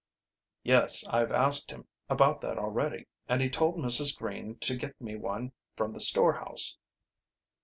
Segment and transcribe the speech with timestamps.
[0.63, 4.17] "Yes, I've asked him about that already, and he told Mrs.
[4.17, 6.75] Green to get me one from the storehouse."